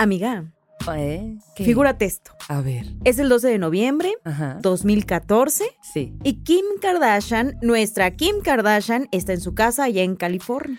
[0.00, 0.46] Amiga,
[0.96, 1.36] ¿Eh?
[1.56, 2.32] Figúrate esto.
[2.48, 2.86] A ver.
[3.04, 4.56] Es el 12 de noviembre, Ajá.
[4.62, 6.14] 2014, Sí.
[6.24, 10.78] y Kim Kardashian, nuestra Kim Kardashian, está en su casa allá en California.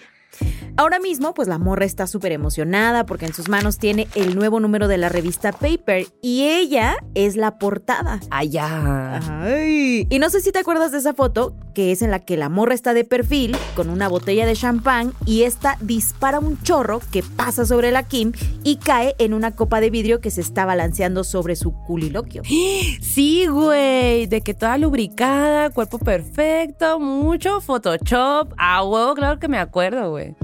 [0.78, 4.60] Ahora mismo, pues la morra está súper emocionada porque en sus manos tiene el nuevo
[4.60, 8.20] número de la revista Paper y ella es la portada.
[8.30, 9.20] Allá.
[9.44, 10.08] Ay.
[10.10, 12.50] Y no sé si te acuerdas de esa foto, que es en la que la
[12.50, 17.24] morra está de perfil con una botella de champán y esta dispara un chorro que
[17.24, 18.32] pasa sobre la Kim
[18.64, 22.44] y cae en una copa de vidrio que se está balanceando sobre su culiloquio.
[23.02, 24.28] Sí, güey.
[24.28, 28.54] De que toda lubricada, cuerpo perfecto, mucho Photoshop.
[28.58, 30.36] Ah, huevo, claro que me acuerdo, güey.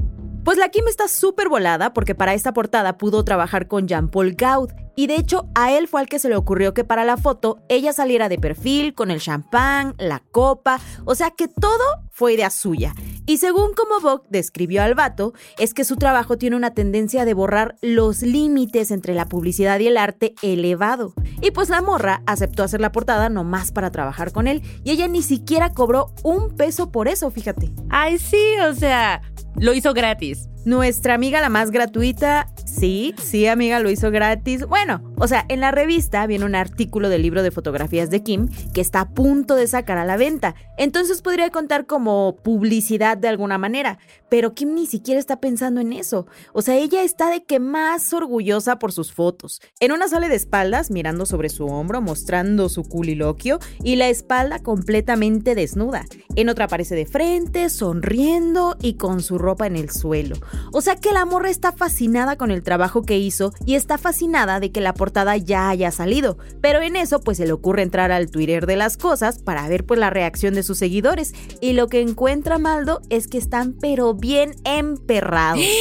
[0.47, 4.71] Pues la Kim está súper volada porque para esta portada pudo trabajar con Jean-Paul Gaud.
[4.95, 7.59] Y de hecho, a él fue al que se le ocurrió que para la foto
[7.67, 12.49] ella saliera de perfil con el champán, la copa, o sea que todo fue idea
[12.49, 12.95] suya.
[13.25, 17.33] Y según como Vogue describió al vato, es que su trabajo tiene una tendencia de
[17.33, 21.13] borrar los límites entre la publicidad y el arte elevado.
[21.41, 25.09] Y pues la morra aceptó hacer la portada nomás para trabajar con él y ella
[25.09, 27.69] ni siquiera cobró un peso por eso, fíjate.
[27.89, 29.21] Ay, sí, o sea,
[29.59, 30.49] lo hizo gratis.
[30.67, 34.65] Nuestra amiga la más gratuita, sí, sí amiga, lo hizo gratis.
[34.65, 38.49] Bueno, o sea, en la revista viene un artículo del libro de fotografías de Kim
[38.73, 40.55] que está a punto de sacar a la venta.
[40.77, 43.97] Entonces podría contar como publicidad de alguna manera.
[44.27, 46.27] Pero Kim ni siquiera está pensando en eso.
[46.51, 49.61] O sea, ella está de que más orgullosa por sus fotos.
[49.79, 54.59] En una sale de espaldas, mirando sobre su hombro, mostrando su culiloquio y la espalda
[54.59, 56.03] completamente desnuda.
[56.35, 60.35] En otra aparece de frente, sonriendo y con su ropa en el suelo.
[60.71, 64.59] O sea que la morra está fascinada con el trabajo que hizo y está fascinada
[64.59, 66.37] de que la portada ya haya salido.
[66.61, 69.85] Pero en eso pues se le ocurre entrar al Twitter de las cosas para ver
[69.85, 71.33] pues la reacción de sus seguidores.
[71.61, 75.63] Y lo que encuentra Maldo es que están pero bien emperrados.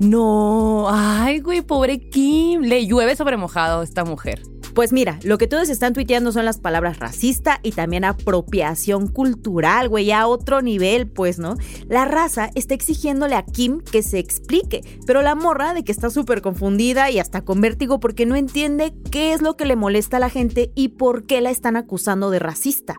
[0.00, 2.62] No, ay, güey, pobre Kim.
[2.62, 4.40] Le llueve sobre mojado esta mujer.
[4.74, 9.88] Pues mira, lo que todos están tuiteando son las palabras racista y también apropiación cultural,
[9.88, 11.56] güey, a otro nivel, pues, ¿no?
[11.88, 16.10] La raza está exigiéndole a Kim que se explique, pero la morra de que está
[16.10, 20.18] súper confundida y hasta con vértigo porque no entiende qué es lo que le molesta
[20.18, 22.96] a la gente y por qué la están acusando de racista.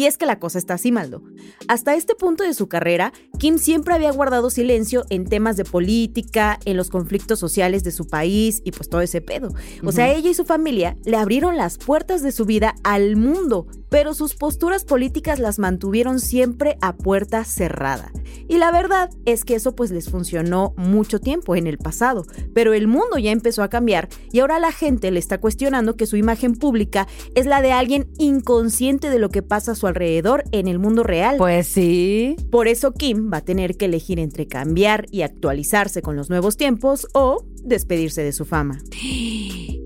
[0.00, 1.22] Y es que la cosa está así, Maldo.
[1.68, 6.58] Hasta este punto de su carrera, Kim siempre había guardado silencio en temas de política,
[6.64, 9.52] en los conflictos sociales de su país y pues todo ese pedo.
[9.84, 13.66] O sea, ella y su familia le abrieron las puertas de su vida al mundo,
[13.90, 18.12] pero sus posturas políticas las mantuvieron siempre a puerta cerrada.
[18.48, 22.24] Y la verdad es que eso pues les funcionó mucho tiempo en el pasado,
[22.54, 26.06] pero el mundo ya empezó a cambiar y ahora la gente le está cuestionando que
[26.06, 30.44] su imagen pública es la de alguien inconsciente de lo que pasa a su alrededor
[30.52, 31.36] en el mundo real.
[31.36, 32.36] Pues sí.
[32.50, 36.56] Por eso Kim va a tener que elegir entre cambiar y actualizarse con los nuevos
[36.56, 38.78] tiempos o despedirse de su fama.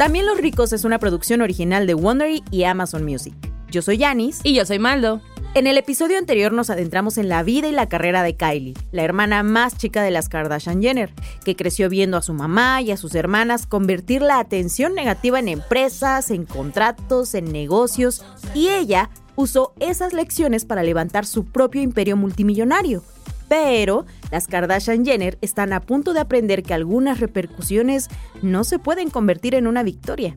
[0.00, 3.34] También Los Ricos es una producción original de Wondery y Amazon Music.
[3.70, 4.40] Yo soy Yanis.
[4.44, 5.20] Y yo soy Maldo.
[5.52, 9.02] En el episodio anterior nos adentramos en la vida y la carrera de Kylie, la
[9.02, 11.12] hermana más chica de las Kardashian Jenner,
[11.44, 15.48] que creció viendo a su mamá y a sus hermanas convertir la atención negativa en
[15.48, 18.24] empresas, en contratos, en negocios,
[18.54, 23.02] y ella usó esas lecciones para levantar su propio imperio multimillonario.
[23.50, 28.06] Pero las Kardashian Jenner están a punto de aprender que algunas repercusiones
[28.42, 30.36] no se pueden convertir en una victoria.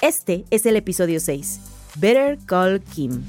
[0.00, 1.58] Este es el episodio 6,
[1.96, 3.24] Better Call Kim.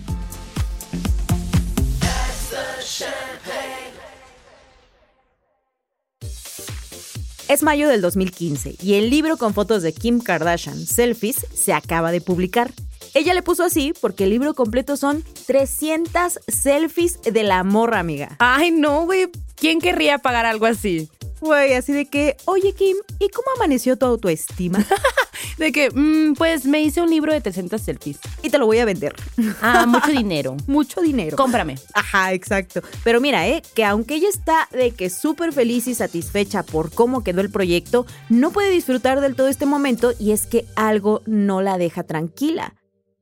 [7.50, 12.12] Es mayo del 2015 y el libro con fotos de Kim Kardashian, Selfies, se acaba
[12.12, 12.72] de publicar.
[13.14, 18.36] Ella le puso así porque el libro completo son 300 selfies de la morra, amiga.
[18.40, 19.30] Ay, no, güey.
[19.56, 21.10] ¿Quién querría pagar algo así?
[21.40, 24.84] Güey, así de que, oye Kim, ¿y cómo amaneció tu autoestima?
[25.58, 28.18] De que, mm, pues me hice un libro de 300 selfies.
[28.44, 29.16] y te lo voy a vender.
[29.62, 30.58] Ah, mucho dinero.
[30.68, 31.38] Mucho dinero.
[31.38, 31.76] Cómprame.
[31.94, 32.82] Ajá, exacto.
[33.04, 37.24] Pero mira, eh, que aunque ella está de que súper feliz y satisfecha por cómo
[37.24, 41.62] quedó el proyecto, no puede disfrutar del todo este momento y es que algo no
[41.62, 42.74] la deja tranquila.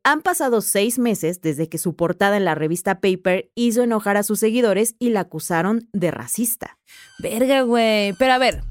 [0.07, 4.23] Han pasado seis meses desde que su portada en la revista Paper hizo enojar a
[4.23, 6.77] sus seguidores y la acusaron de racista.
[7.17, 8.13] Verga, güey.
[8.13, 8.61] Pero a ver,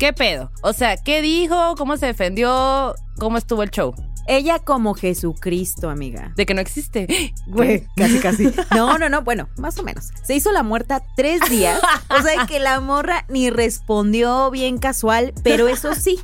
[0.00, 0.50] ¿qué pedo?
[0.64, 1.76] O sea, ¿qué dijo?
[1.78, 2.96] ¿Cómo se defendió?
[3.20, 3.94] ¿Cómo estuvo el show?
[4.26, 6.32] Ella como Jesucristo, amiga.
[6.34, 7.06] De que no existe.
[7.46, 8.50] Güey, casi, casi.
[8.74, 10.08] No, no, no, bueno, más o menos.
[10.24, 11.80] Se hizo la muerta tres días.
[12.08, 16.18] O sea que la morra ni respondió bien casual, pero eso sí,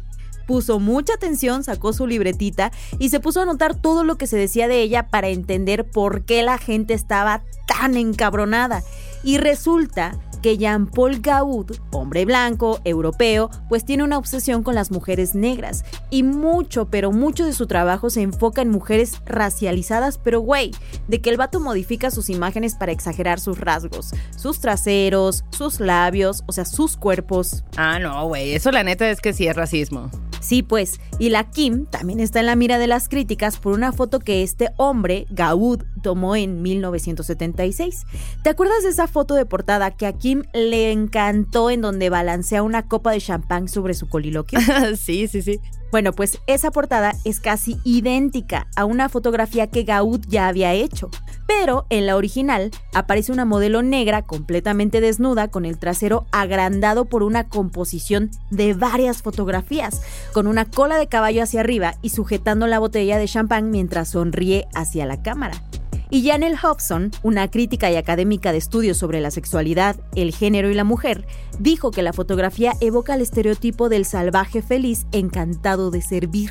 [0.47, 4.37] puso mucha atención, sacó su libretita y se puso a anotar todo lo que se
[4.37, 8.83] decía de ella para entender por qué la gente estaba tan encabronada.
[9.23, 15.35] Y resulta que Jean-Paul Gaud, hombre blanco, europeo, pues tiene una obsesión con las mujeres
[15.35, 15.85] negras.
[16.11, 20.71] Y mucho, pero mucho de su trabajo se enfoca en mujeres racializadas, pero güey,
[21.09, 26.45] de que el vato modifica sus imágenes para exagerar sus rasgos, sus traseros, sus labios,
[26.47, 27.65] o sea, sus cuerpos.
[27.77, 30.11] Ah, no, güey, eso la neta es que sí es racismo.
[30.47, 33.91] Sí, pues, y la Kim también está en la mira de las críticas por una
[33.91, 38.07] foto que este hombre, Gaud, tomó en 1976.
[38.45, 42.63] ¿Te acuerdas de esa foto de portada que a Kim le encantó en donde balancea
[42.63, 44.61] una copa de champán sobre su coliloquio?
[44.97, 45.59] sí, sí, sí.
[45.97, 51.09] Bueno, pues esa portada es casi idéntica a una fotografía que Gaud ya había hecho,
[51.47, 57.23] pero en la original aparece una modelo negra completamente desnuda con el trasero agrandado por
[57.23, 60.03] una composición de varias fotografías,
[60.35, 64.69] con una cola de caballo hacia arriba y sujetando la botella de champán mientras sonríe
[64.75, 65.63] hacia la cámara.
[66.11, 70.75] Y Janelle Hobson, una crítica y académica de estudios sobre la sexualidad, el género y
[70.75, 71.27] la mujer,
[71.59, 76.51] dijo que la fotografía evoca el estereotipo del salvaje feliz encantado de servir.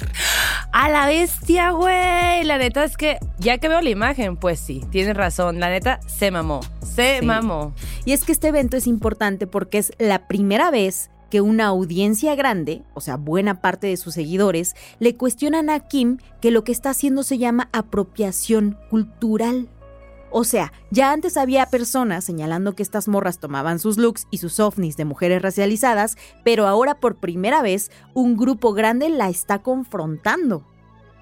[0.71, 2.43] A la bestia, güey.
[2.43, 5.59] La neta es que, ya que veo la imagen, pues sí, tienes razón.
[5.59, 6.59] La neta se mamó.
[6.83, 7.73] Se mamó.
[8.03, 12.35] Y es que este evento es importante porque es la primera vez que una audiencia
[12.35, 16.71] grande, o sea, buena parte de sus seguidores, le cuestionan a Kim que lo que
[16.71, 19.69] está haciendo se llama apropiación cultural.
[20.37, 24.59] O sea, ya antes había personas señalando que estas morras tomaban sus looks y sus
[24.59, 30.65] ovnis de mujeres racializadas, pero ahora por primera vez un grupo grande la está confrontando.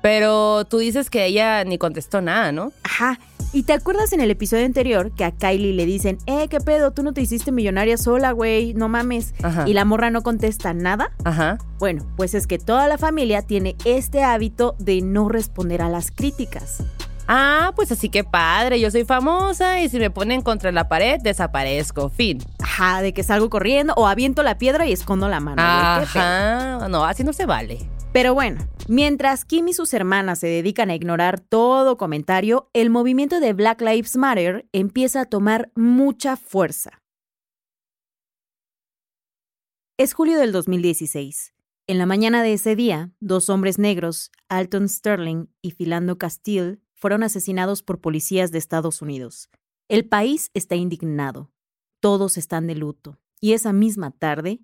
[0.04, 2.74] Pero tú dices que ella ni contestó nada, ¿no?
[2.84, 3.22] Ajá.
[3.54, 6.92] ¿Y te acuerdas en el episodio anterior que a Kylie le dicen, eh, qué pedo,
[6.92, 9.34] tú no te hiciste millonaria sola, güey, no mames?
[9.42, 9.64] Ajá.
[9.66, 11.14] Y la morra no contesta nada.
[11.24, 11.58] Ajá.
[11.80, 16.12] Bueno, pues es que toda la familia tiene este hábito de no responder a las
[16.12, 16.84] críticas.
[17.30, 21.22] Ah, pues así que padre, yo soy famosa y si me ponen contra la pared,
[21.22, 22.10] desaparezco.
[22.10, 22.44] Fin.
[22.60, 25.62] Ajá, de que salgo corriendo o aviento la piedra y escondo la mano.
[25.62, 26.90] Ajá.
[26.90, 27.80] No, así no se vale.
[28.13, 33.39] Pero bueno, mientras Kim y sus hermanas se dedican a ignorar todo comentario, el movimiento
[33.39, 37.01] de Black Lives Matter empieza a tomar mucha fuerza.
[39.98, 41.56] Es julio del 2016.
[41.88, 47.24] En la mañana de ese día, dos hombres negros, Alton Sterling y Philando Castile, fueron
[47.24, 49.50] asesinados por policías de Estados Unidos.
[49.89, 51.51] El país está indignado.
[52.00, 53.19] Todos están de luto.
[53.42, 54.62] Y esa misma tarde,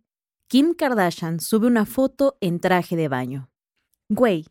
[0.51, 3.51] Kim Kardashian sube una foto en traje de baño.
[4.09, 4.47] Güey,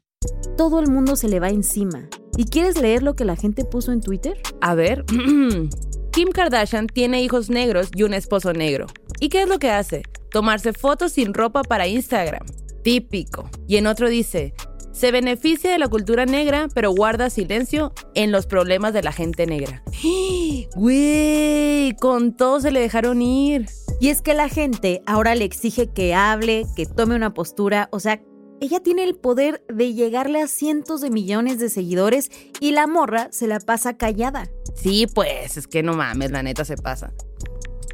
[0.57, 2.09] todo el mundo se le va encima.
[2.37, 4.41] ¿Y quieres leer lo que la gente puso en Twitter?
[4.61, 5.05] A ver.
[6.13, 8.87] Kim Kardashian tiene hijos negros y un esposo negro.
[9.19, 10.05] ¿Y qué es lo que hace?
[10.31, 12.47] Tomarse fotos sin ropa para Instagram.
[12.85, 13.51] Típico.
[13.67, 14.55] Y en otro dice,
[14.93, 19.47] se beneficia de la cultura negra, pero guarda silencio en los problemas de la gente
[19.47, 19.83] negra.
[20.77, 23.67] Güey, con todo se le dejaron ir.
[24.01, 27.99] Y es que la gente ahora le exige que hable, que tome una postura, o
[27.99, 28.23] sea,
[28.61, 32.31] ella tiene el poder de llegarle a cientos de millones de seguidores
[32.61, 34.49] y la morra se la pasa callada.
[34.75, 37.13] Sí, pues, es que no mames, la neta se pasa.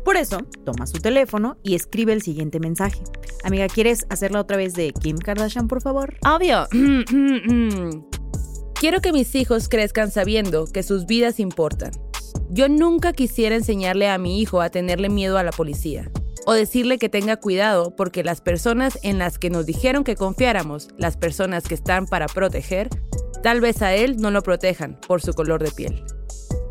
[0.04, 3.02] Por eso, toma su teléfono y escribe el siguiente mensaje.
[3.42, 6.16] Amiga, ¿quieres hacerla otra vez de Kim Kardashian, por favor?
[6.26, 6.66] Obvio.
[8.74, 11.92] Quiero que mis hijos crezcan sabiendo que sus vidas importan.
[12.50, 16.10] Yo nunca quisiera enseñarle a mi hijo a tenerle miedo a la policía
[16.46, 20.88] o decirle que tenga cuidado porque las personas en las que nos dijeron que confiáramos,
[20.98, 22.88] las personas que están para proteger,
[23.42, 26.04] tal vez a él no lo protejan por su color de piel.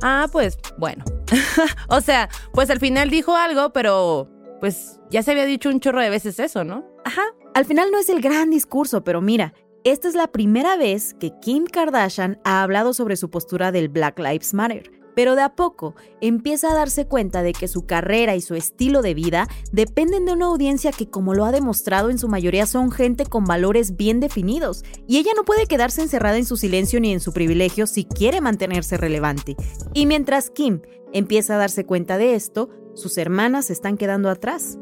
[0.01, 1.03] Ah, pues bueno.
[1.88, 6.01] o sea, pues al final dijo algo, pero pues ya se había dicho un chorro
[6.01, 6.86] de veces eso, ¿no?
[7.03, 9.53] Ajá, al final no es el gran discurso, pero mira,
[9.84, 14.20] esta es la primera vez que Kim Kardashian ha hablado sobre su postura del Black
[14.20, 15.02] Lives Matter.
[15.15, 19.01] Pero de a poco empieza a darse cuenta de que su carrera y su estilo
[19.01, 22.91] de vida dependen de una audiencia que, como lo ha demostrado, en su mayoría son
[22.91, 24.84] gente con valores bien definidos.
[25.08, 28.41] Y ella no puede quedarse encerrada en su silencio ni en su privilegio si quiere
[28.41, 29.55] mantenerse relevante.
[29.93, 30.82] Y mientras Kim
[31.13, 34.77] empieza a darse cuenta de esto, sus hermanas se están quedando atrás.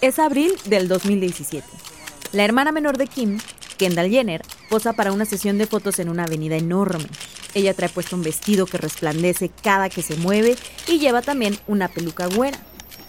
[0.00, 1.66] Es abril del 2017.
[2.32, 3.38] La hermana menor de Kim,
[3.78, 7.06] Kendall Jenner, posa para una sesión de fotos en una avenida enorme.
[7.54, 10.56] Ella trae puesto un vestido que resplandece cada que se mueve
[10.86, 12.58] y lleva también una peluca güera.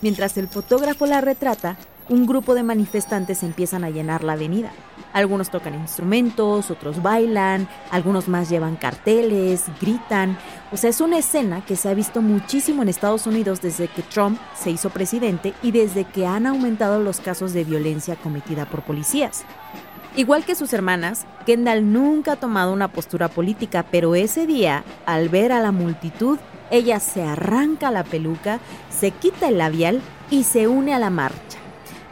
[0.02, 4.72] Mientras el fotógrafo la retrata, un grupo de manifestantes empiezan a llenar la avenida.
[5.14, 10.38] Algunos tocan instrumentos, otros bailan, algunos más llevan carteles, gritan.
[10.72, 14.04] O sea, es una escena que se ha visto muchísimo en Estados Unidos desde que
[14.04, 18.84] Trump se hizo presidente y desde que han aumentado los casos de violencia cometida por
[18.84, 19.44] policías.
[20.20, 25.30] Igual que sus hermanas, Kendall nunca ha tomado una postura política, pero ese día, al
[25.30, 26.38] ver a la multitud,
[26.72, 28.60] ella se arranca la peluca,
[28.90, 31.58] se quita el labial y se une a la marcha.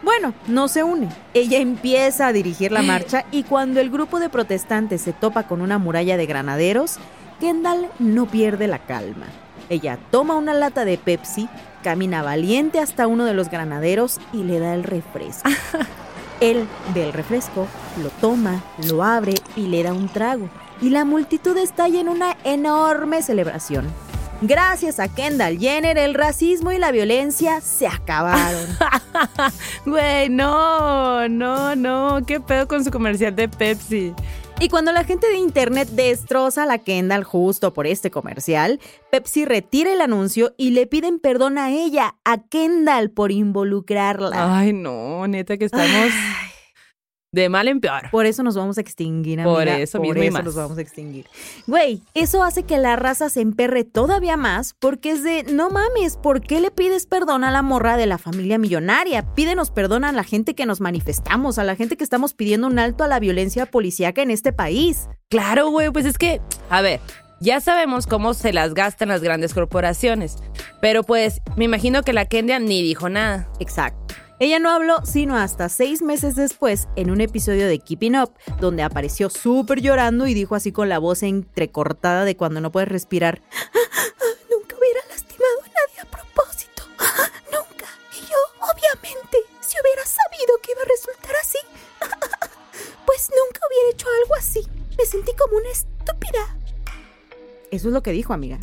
[0.03, 1.09] Bueno, no se une.
[1.33, 5.59] Ella empieza a dirigir la marcha y cuando el grupo de protestantes se topa con
[5.59, 6.99] una muralla de granaderos,
[7.41, 9.25] Kendall no pierde la calma.
[9.67, 11.49] Ella toma una lata de Pepsi,
[11.83, 15.49] camina valiente hasta uno de los granaderos y le da el refresco.
[16.39, 20.49] Él ve el refresco, lo toma, lo abre y le da un trago.
[20.81, 23.87] Y la multitud estalla en una enorme celebración.
[24.41, 28.67] Gracias a Kendall Jenner, el racismo y la violencia se acabaron.
[29.85, 32.19] Güey, no, no, no.
[32.25, 34.13] ¿Qué pedo con su comercial de Pepsi?
[34.59, 38.79] Y cuando la gente de internet destroza a la Kendall justo por este comercial,
[39.11, 44.57] Pepsi retira el anuncio y le piden perdón a ella, a Kendall, por involucrarla.
[44.57, 46.11] Ay, no, neta que estamos
[47.31, 48.09] de mal en peor.
[48.11, 49.55] Por eso nos vamos a extinguir, amiga.
[49.55, 50.43] Por eso mismo y más.
[50.43, 51.27] nos vamos a extinguir.
[51.67, 56.17] Güey, eso hace que la raza se emperre todavía más porque es de, no mames,
[56.17, 59.33] ¿por qué le pides perdón a la morra de la familia millonaria?
[59.33, 62.79] Pídenos perdón a la gente que nos manifestamos, a la gente que estamos pidiendo un
[62.79, 65.09] alto a la violencia policíaca en este país.
[65.29, 67.01] Claro, güey, pues es que, a ver,
[67.41, 70.37] ya sabemos cómo se las gastan las grandes corporaciones,
[70.81, 73.49] pero pues me imagino que la Kendia ni dijo nada.
[73.59, 74.15] Exacto.
[74.39, 78.83] Ella no habló sino hasta seis meses después en un episodio de Keeping Up, donde
[78.83, 83.41] apareció súper llorando y dijo así con la voz entrecortada de cuando no puedes respirar.
[84.51, 86.83] Nunca hubiera lastimado a nadie a propósito.
[87.51, 87.87] Nunca.
[88.13, 91.57] Y yo, obviamente, si hubiera sabido que iba a resultar así,
[93.07, 94.61] pues nunca hubiera hecho algo así.
[94.99, 96.57] Me sentí como una estúpida.
[97.71, 98.59] Eso es lo que dijo, amiga.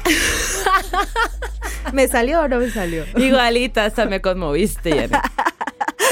[1.93, 3.05] ¿Me salió o no me salió?
[3.17, 5.21] Igualita, hasta me conmoviste, Janet.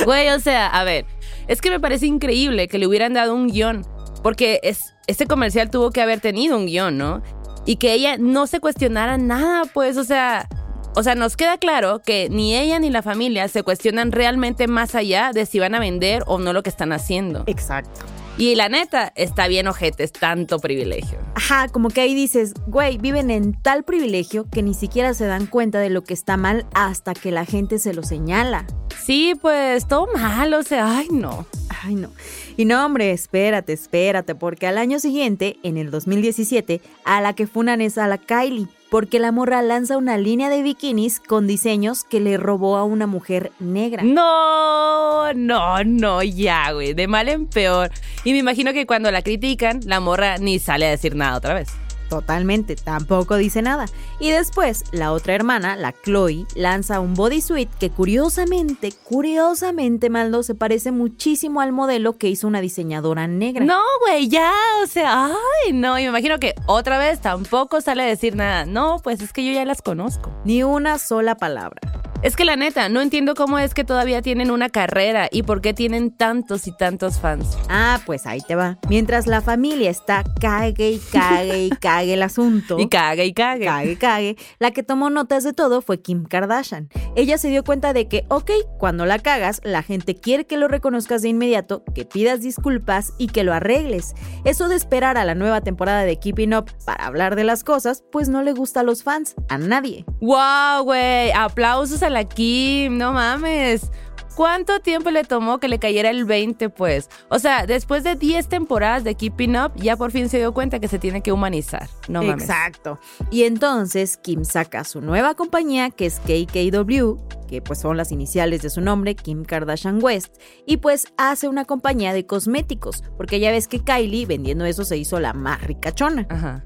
[0.04, 1.04] Güey, o sea, a ver,
[1.48, 3.86] es que me parece increíble que le hubieran dado un guion,
[4.22, 7.22] porque es, este comercial tuvo que haber tenido un guion, ¿no?
[7.64, 10.48] Y que ella no se cuestionara nada, pues, o sea,
[10.94, 14.94] o sea, nos queda claro que ni ella ni la familia se cuestionan realmente más
[14.94, 17.44] allá de si van a vender o no lo que están haciendo.
[17.46, 18.00] Exacto.
[18.38, 21.18] Y la neta, está bien ojete, es tanto privilegio.
[21.34, 25.46] Ajá, como que ahí dices, güey, viven en tal privilegio que ni siquiera se dan
[25.46, 28.66] cuenta de lo que está mal hasta que la gente se lo señala.
[29.04, 31.46] Sí, pues todo mal, o sea, ay no.
[31.82, 32.10] Ay no.
[32.56, 37.46] Y no, hombre, espérate, espérate, porque al año siguiente, en el 2017, a la que
[37.46, 42.04] funan es a la Kylie porque la morra lanza una línea de bikinis con diseños
[42.04, 44.02] que le robó a una mujer negra.
[44.02, 47.90] No, no, no, ya, güey, de mal en peor.
[48.22, 51.54] Y me imagino que cuando la critican, la morra ni sale a decir nada otra
[51.54, 51.70] vez.
[52.12, 53.86] Totalmente, tampoco dice nada.
[54.20, 60.54] Y después, la otra hermana, la Chloe, lanza un bodysuit que curiosamente, curiosamente, Maldo, se
[60.54, 63.64] parece muchísimo al modelo que hizo una diseñadora negra.
[63.64, 64.52] No, güey, ya,
[64.84, 68.66] o sea, ay, no, y me imagino que otra vez tampoco sale a decir nada.
[68.66, 70.30] No, pues es que yo ya las conozco.
[70.44, 71.80] Ni una sola palabra.
[72.22, 75.60] Es que la neta, no entiendo cómo es que todavía tienen una carrera y por
[75.60, 77.58] qué tienen tantos y tantos fans.
[77.68, 78.78] Ah, pues ahí te va.
[78.88, 82.78] Mientras la familia está cague y cague y cague el asunto.
[82.78, 83.64] Y cague y cague.
[83.64, 84.36] Cague y cague.
[84.60, 86.90] La que tomó notas de todo fue Kim Kardashian.
[87.16, 90.68] Ella se dio cuenta de que, ok, cuando la cagas, la gente quiere que lo
[90.68, 94.14] reconozcas de inmediato, que pidas disculpas y que lo arregles.
[94.44, 98.04] Eso de esperar a la nueva temporada de Keeping Up para hablar de las cosas,
[98.12, 100.04] pues no le gusta a los fans, a nadie.
[100.20, 101.32] ¡Wow, güey!
[101.32, 103.90] Aplausos a la Kim, no mames.
[104.34, 107.10] ¿Cuánto tiempo le tomó que le cayera el 20, pues?
[107.28, 110.80] O sea, después de 10 temporadas de Keeping Up, ya por fin se dio cuenta
[110.80, 111.86] que se tiene que humanizar.
[112.08, 112.44] No mames.
[112.44, 112.98] Exacto.
[113.30, 117.16] Y entonces Kim saca su nueva compañía, que es KKW,
[117.46, 121.66] que pues son las iniciales de su nombre, Kim Kardashian West, y pues hace una
[121.66, 126.26] compañía de cosméticos, porque ya ves que Kylie vendiendo eso se hizo la más ricachona.
[126.30, 126.64] Ajá.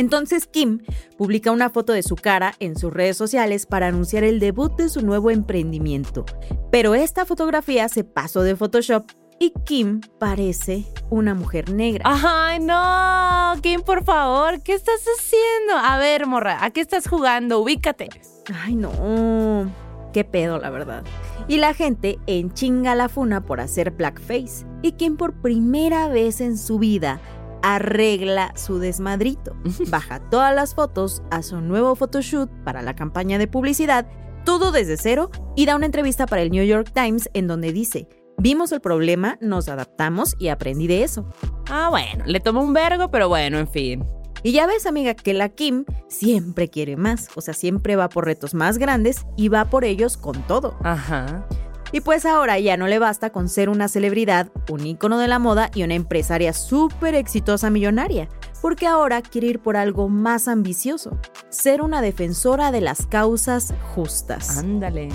[0.00, 0.80] Entonces Kim
[1.18, 4.88] publica una foto de su cara en sus redes sociales para anunciar el debut de
[4.88, 6.24] su nuevo emprendimiento.
[6.72, 9.04] Pero esta fotografía se pasó de Photoshop
[9.38, 12.04] y Kim parece una mujer negra.
[12.06, 15.76] Ay, no, Kim, por favor, ¿qué estás haciendo?
[15.76, 17.60] A ver, morra, ¿a qué estás jugando?
[17.60, 18.08] Ubícate.
[18.54, 19.70] Ay, no.
[20.14, 21.04] Qué pedo, la verdad.
[21.46, 24.66] Y la gente enchinga la funa por hacer blackface.
[24.80, 27.20] Y Kim por primera vez en su vida
[27.62, 29.56] arregla su desmadrito.
[29.90, 34.06] Baja todas las fotos, hace un nuevo photoshoot para la campaña de publicidad,
[34.44, 38.08] todo desde cero, y da una entrevista para el New York Times en donde dice,
[38.42, 41.28] Vimos el problema, nos adaptamos y aprendí de eso.
[41.68, 44.02] Ah, bueno, le tomó un vergo, pero bueno, en fin.
[44.42, 48.24] Y ya ves, amiga, que la Kim siempre quiere más, o sea, siempre va por
[48.24, 50.78] retos más grandes y va por ellos con todo.
[50.82, 51.46] Ajá.
[51.92, 55.38] Y pues ahora ya no le basta con ser una celebridad, un ícono de la
[55.38, 58.28] moda y una empresaria súper exitosa millonaria,
[58.62, 61.18] porque ahora quiere ir por algo más ambicioso,
[61.48, 64.58] ser una defensora de las causas justas.
[64.58, 65.08] Ándale.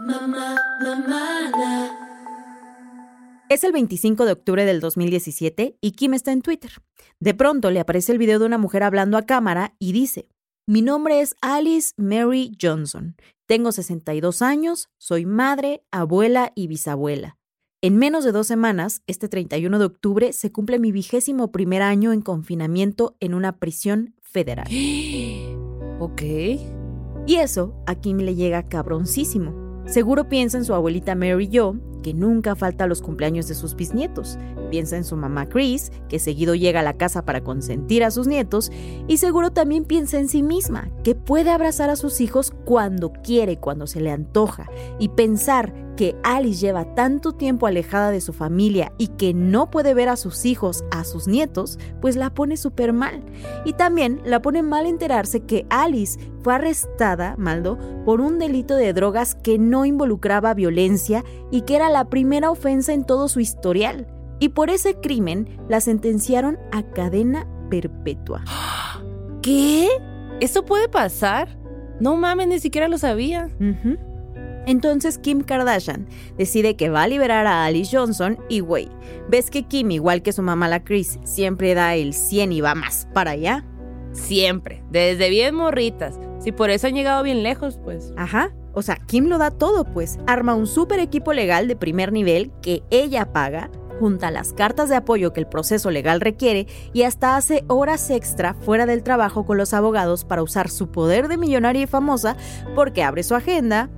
[0.00, 1.79] Mamá, mamá,
[3.50, 6.70] es el 25 de octubre del 2017 y Kim está en Twitter.
[7.18, 10.28] De pronto le aparece el video de una mujer hablando a cámara y dice,
[10.68, 13.16] mi nombre es Alice Mary Johnson.
[13.46, 17.38] Tengo 62 años, soy madre, abuela y bisabuela.
[17.82, 22.12] En menos de dos semanas, este 31 de octubre, se cumple mi vigésimo primer año
[22.12, 24.68] en confinamiento en una prisión federal.
[26.02, 26.22] Ok.
[27.26, 29.84] Y eso a Kim le llega cabroncísimo.
[29.84, 33.74] Seguro piensa en su abuelita Mary Jo, que nunca falta a los cumpleaños de sus
[33.74, 34.38] bisnietos.
[34.70, 38.26] Piensa en su mamá Chris, que seguido llega a la casa para consentir a sus
[38.26, 38.70] nietos,
[39.08, 43.58] y seguro también piensa en sí misma, que puede abrazar a sus hijos cuando quiere,
[43.58, 48.90] cuando se le antoja, y pensar que Alice lleva tanto tiempo alejada de su familia
[48.96, 52.94] y que no puede ver a sus hijos, a sus nietos, pues la pone súper
[52.94, 53.22] mal.
[53.66, 58.94] Y también la pone mal enterarse que Alice fue arrestada, Maldo, por un delito de
[58.94, 64.06] drogas que no involucraba violencia y que era la primera ofensa en todo su historial.
[64.38, 68.42] Y por ese crimen la sentenciaron a cadena perpetua.
[69.42, 69.86] ¿Qué?
[70.40, 71.58] ¿Eso puede pasar?
[72.00, 73.50] No mames, ni siquiera lo sabía.
[74.66, 78.88] Entonces Kim Kardashian decide que va a liberar a Alice Johnson y güey,
[79.28, 82.74] ¿ves que Kim, igual que su mamá la Chris, siempre da el 100 y va
[82.74, 83.64] más para allá?
[84.12, 86.18] Siempre, desde bien morritas.
[86.40, 88.12] Si por eso han llegado bien lejos, pues.
[88.16, 88.52] Ajá.
[88.72, 90.18] O sea, Kim lo da todo, pues.
[90.26, 94.96] Arma un super equipo legal de primer nivel que ella paga, junta las cartas de
[94.96, 99.58] apoyo que el proceso legal requiere y hasta hace horas extra fuera del trabajo con
[99.58, 102.36] los abogados para usar su poder de millonaria y famosa
[102.74, 103.90] porque abre su agenda,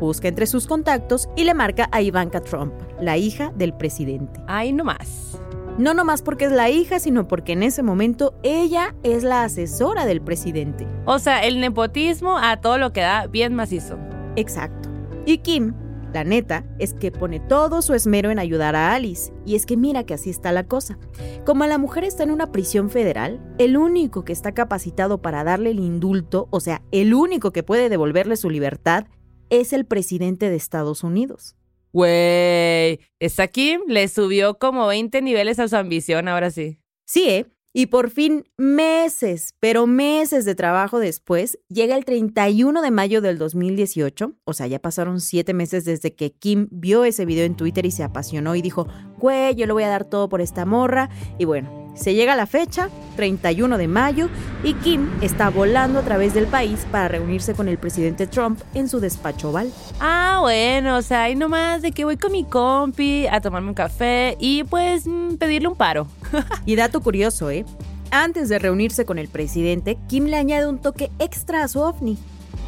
[0.00, 4.40] busca entre sus contactos y le marca a Ivanka Trump, la hija del presidente.
[4.48, 5.38] Ay, no más.
[5.78, 10.04] No nomás porque es la hija, sino porque en ese momento ella es la asesora
[10.04, 10.86] del presidente.
[11.06, 13.96] O sea, el nepotismo a todo lo que da bien macizo.
[14.36, 14.90] Exacto.
[15.24, 15.74] Y Kim,
[16.12, 19.32] la neta, es que pone todo su esmero en ayudar a Alice.
[19.46, 20.98] Y es que mira que así está la cosa.
[21.46, 25.70] Como la mujer está en una prisión federal, el único que está capacitado para darle
[25.70, 29.06] el indulto, o sea, el único que puede devolverle su libertad,
[29.50, 31.56] es el presidente de Estados Unidos.
[31.92, 36.78] Güey, esa Kim le subió como 20 niveles a su ambición, ahora sí.
[37.04, 37.46] Sí, ¿eh?
[37.72, 43.38] Y por fin, meses, pero meses de trabajo después, llega el 31 de mayo del
[43.38, 47.86] 2018, o sea, ya pasaron siete meses desde que Kim vio ese video en Twitter
[47.86, 51.10] y se apasionó y dijo, güey, yo le voy a dar todo por esta morra.
[51.38, 54.28] Y bueno, se llega la fecha, 31 de mayo,
[54.62, 58.88] y Kim está volando a través del país para reunirse con el presidente Trump en
[58.88, 59.72] su despacho oval.
[60.00, 63.74] Ah, bueno, o sea, hay nomás de que voy con mi compi a tomarme un
[63.74, 66.06] café y pues mm, pedirle un paro.
[66.66, 67.64] y dato curioso, ¿eh?
[68.10, 72.18] Antes de reunirse con el presidente, Kim le añade un toque extra a su ovni.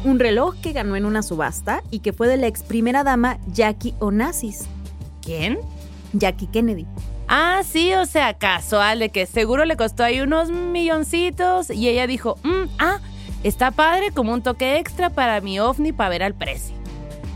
[0.05, 3.39] Un reloj que ganó en una subasta y que fue de la ex primera dama
[3.47, 4.65] Jackie Onassis.
[5.21, 5.59] ¿Quién?
[6.13, 6.85] Jackie Kennedy.
[7.27, 12.07] Ah, sí, o sea, casual, de que seguro le costó ahí unos milloncitos y ella
[12.07, 12.99] dijo, mm, ah,
[13.43, 16.75] está padre como un toque extra para mi ovni para ver al precio.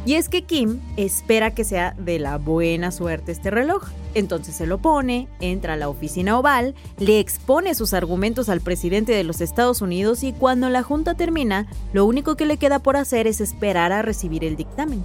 [0.07, 3.83] Y es que Kim espera que sea de la buena suerte este reloj.
[4.13, 9.11] Entonces se lo pone, entra a la oficina oval, le expone sus argumentos al presidente
[9.11, 12.95] de los Estados Unidos y cuando la junta termina, lo único que le queda por
[12.95, 15.03] hacer es esperar a recibir el dictamen.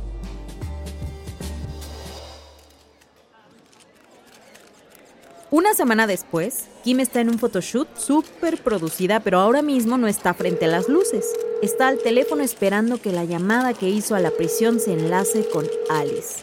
[5.52, 10.32] Una semana después, Kim está en un photoshoot súper producida, pero ahora mismo no está
[10.32, 11.26] frente a las luces.
[11.60, 15.66] Está al teléfono esperando que la llamada que hizo a la prisión se enlace con
[15.90, 16.36] Alice.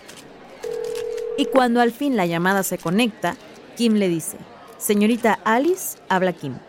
[1.40, 3.36] Y cuando al fin la llamada se conecta,
[3.76, 4.38] Kim le dice,
[4.78, 6.60] Señorita Alice, habla Kim.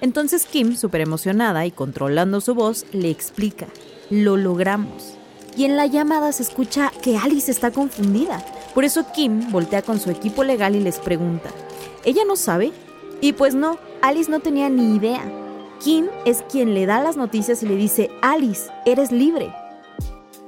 [0.00, 3.68] Entonces Kim, súper emocionada y controlando su voz, le explica,
[4.10, 5.14] lo logramos.
[5.56, 8.44] Y en la llamada se escucha que Alice está confundida.
[8.74, 11.50] Por eso Kim voltea con su equipo legal y les pregunta,
[12.04, 12.72] ¿Ella no sabe?
[13.20, 15.22] Y pues no, Alice no tenía ni idea.
[15.82, 19.52] Kim es quien le da las noticias y le dice, Alice, eres libre.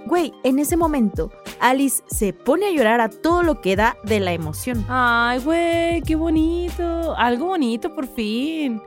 [0.06, 4.20] Güey, en ese momento, Alice se pone a llorar a todo lo que da de
[4.20, 4.84] la emoción.
[4.88, 7.14] Ay, güey, qué bonito.
[7.16, 8.80] Algo bonito, por fin.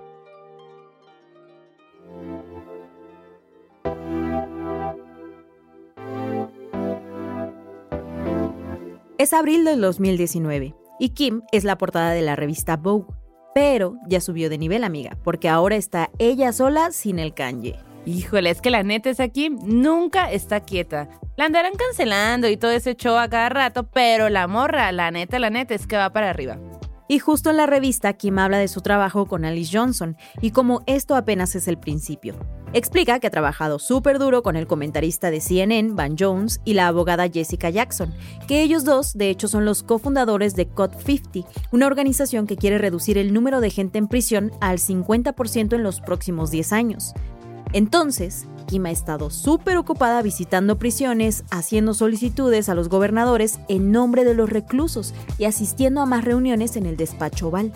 [9.17, 13.07] Es abril del 2019 y Kim es la portada de la revista Vogue.
[13.55, 17.77] Pero ya subió de nivel, amiga, porque ahora está ella sola sin el Kanye.
[18.05, 21.09] Híjole, es que la neta es aquí, nunca está quieta.
[21.35, 25.39] La andarán cancelando y todo ese show a cada rato, pero la morra, la neta,
[25.39, 26.57] la neta, es que va para arriba.
[27.07, 30.83] Y justo en la revista, Kim habla de su trabajo con Alice Johnson y cómo
[30.85, 32.35] esto apenas es el principio.
[32.71, 36.87] Explica que ha trabajado súper duro con el comentarista de CNN, Van Jones, y la
[36.87, 38.13] abogada Jessica Jackson,
[38.47, 42.77] que ellos dos, de hecho, son los cofundadores de Code 50, una organización que quiere
[42.77, 47.13] reducir el número de gente en prisión al 50% en los próximos 10 años.
[47.73, 54.23] Entonces, Kim ha estado súper ocupada visitando prisiones, haciendo solicitudes a los gobernadores en nombre
[54.23, 57.71] de los reclusos y asistiendo a más reuniones en el despacho oval.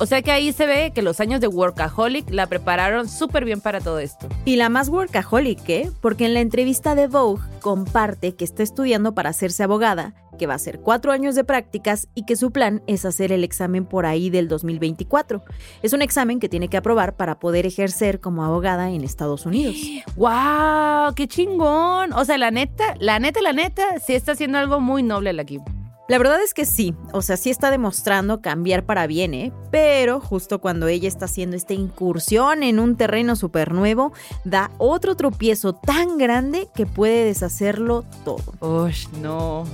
[0.00, 3.60] O sea que ahí se ve que los años de Workaholic la prepararon súper bien
[3.60, 4.28] para todo esto.
[4.44, 5.90] Y la más Workaholic, ¿eh?
[6.00, 10.52] Porque en la entrevista de Vogue comparte que está estudiando para hacerse abogada, que va
[10.52, 14.06] a hacer cuatro años de prácticas y que su plan es hacer el examen por
[14.06, 15.42] ahí del 2024.
[15.82, 19.74] Es un examen que tiene que aprobar para poder ejercer como abogada en Estados Unidos.
[20.14, 21.12] ¡Wow!
[21.16, 22.12] ¡Qué chingón!
[22.12, 25.44] O sea, la neta, la neta, la neta, sí está haciendo algo muy noble la
[25.44, 25.62] Kim.
[26.08, 29.52] La verdad es que sí, o sea, sí está demostrando cambiar para bien, ¿eh?
[29.70, 35.16] Pero justo cuando ella está haciendo esta incursión en un terreno súper nuevo, da otro
[35.16, 38.54] tropiezo tan grande que puede deshacerlo todo.
[38.60, 39.64] ¡Uy, no!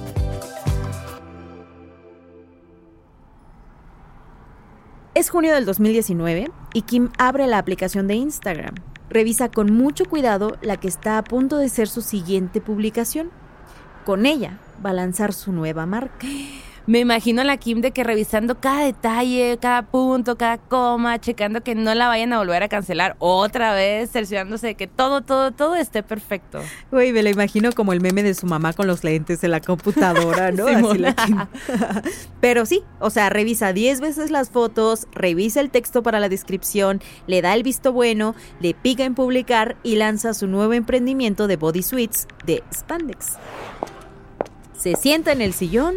[5.15, 8.75] Es junio del 2019 y Kim abre la aplicación de Instagram.
[9.09, 13.31] Revisa con mucho cuidado la que está a punto de ser su siguiente publicación.
[14.05, 16.27] Con ella va a lanzar su nueva marca.
[16.87, 21.63] Me imagino a la Kim de que revisando cada detalle, cada punto, cada coma, checando
[21.63, 25.51] que no la vayan a volver a cancelar otra vez, cerciorándose de que todo, todo,
[25.51, 26.61] todo esté perfecto.
[26.91, 29.61] Güey, me la imagino como el meme de su mamá con los lentes en la
[29.61, 30.67] computadora, ¿no?
[30.67, 31.39] Así la Kim.
[32.43, 37.01] Pero sí, o sea, revisa 10 veces las fotos, revisa el texto para la descripción,
[37.27, 41.57] le da el visto bueno, le pica en publicar y lanza su nuevo emprendimiento de
[41.57, 43.39] body suites de Spandex.
[44.85, 45.95] Se sienta en el sillón,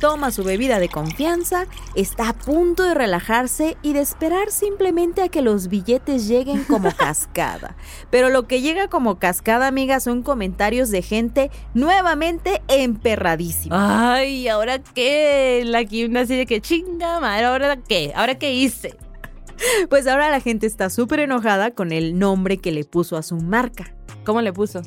[0.00, 5.28] toma su bebida de confianza, está a punto de relajarse y de esperar simplemente a
[5.28, 7.76] que los billetes lleguen como cascada.
[8.10, 14.14] Pero lo que llega como cascada, amiga, son comentarios de gente nuevamente emperradísima.
[14.14, 15.62] Ay, ¿ahora qué?
[15.64, 18.10] La Kim así de que chinga madre, ¿ahora qué?
[18.16, 18.96] ¿Ahora qué hice?
[19.88, 23.36] Pues ahora la gente está súper enojada con el nombre que le puso a su
[23.36, 23.94] marca.
[24.24, 24.82] ¿Cómo le puso?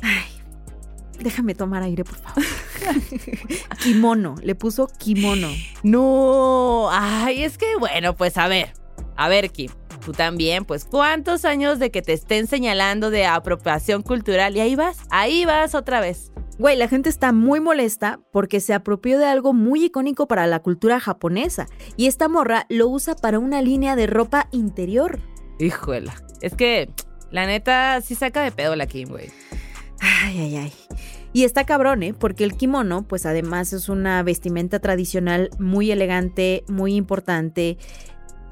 [0.00, 0.31] Ay,
[1.22, 2.44] déjame tomar aire, por favor.
[3.82, 5.48] kimono, le puso kimono.
[5.82, 8.72] No, ay, es que bueno, pues a ver,
[9.16, 9.70] a ver, Kim.
[10.04, 14.56] Tú también, pues, ¿cuántos años de que te estén señalando de apropiación cultural?
[14.56, 16.32] Y ahí vas, ahí vas otra vez.
[16.58, 20.60] Güey, la gente está muy molesta porque se apropió de algo muy icónico para la
[20.60, 25.20] cultura japonesa y esta morra lo usa para una línea de ropa interior.
[25.58, 26.90] Híjola, es que
[27.30, 29.30] la neta sí saca de pedo la Kim, güey.
[30.02, 30.72] Ay, ay, ay.
[31.32, 32.12] Y está cabrón, ¿eh?
[32.12, 37.78] Porque el kimono, pues además es una vestimenta tradicional muy elegante, muy importante.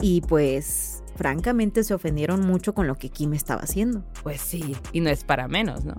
[0.01, 4.05] Y pues, francamente, se ofendieron mucho con lo que Kim estaba haciendo.
[4.23, 5.95] Pues sí, y no es para menos, ¿no?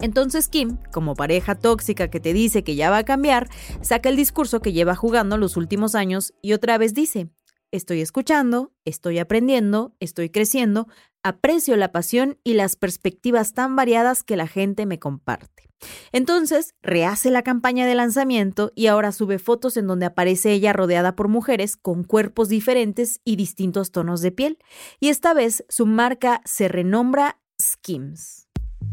[0.00, 3.48] Entonces Kim, como pareja tóxica que te dice que ya va a cambiar,
[3.80, 7.28] saca el discurso que lleva jugando los últimos años y otra vez dice,
[7.76, 10.88] estoy escuchando, estoy aprendiendo, estoy creciendo,
[11.22, 15.68] aprecio la pasión y las perspectivas tan variadas que la gente me comparte.
[16.12, 21.16] Entonces, rehace la campaña de lanzamiento y ahora sube fotos en donde aparece ella rodeada
[21.16, 24.58] por mujeres con cuerpos diferentes y distintos tonos de piel.
[25.00, 28.43] Y esta vez su marca se renombra Skims.